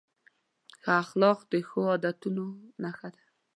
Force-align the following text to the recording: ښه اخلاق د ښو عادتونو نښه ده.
ښه 0.81 0.91
اخلاق 1.03 1.39
د 1.51 1.53
ښو 1.67 1.79
عادتونو 1.91 2.45
نښه 2.81 3.07
ده. 3.15 3.23